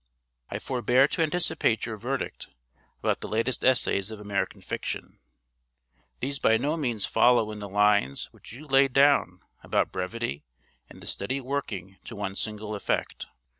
I 0.49 0.57
forbear 0.57 1.07
to 1.09 1.21
anticipate 1.21 1.85
your 1.85 1.95
verdict 1.95 2.47
about 3.03 3.21
the 3.21 3.27
latest 3.27 3.63
essays 3.63 4.09
of 4.09 4.19
American 4.19 4.59
fiction. 4.61 5.19
These 6.21 6.39
by 6.39 6.57
no 6.57 6.75
means 6.75 7.05
follow 7.05 7.51
in 7.51 7.59
the 7.59 7.69
lines 7.69 8.25
which 8.33 8.51
you 8.51 8.65
laid 8.65 8.93
down 8.93 9.41
about 9.61 9.91
brevity 9.91 10.43
and 10.89 11.03
the 11.03 11.05
steady 11.05 11.39
working 11.39 11.99
to 12.05 12.15
one 12.15 12.33
single 12.33 12.73
effect. 12.73 13.27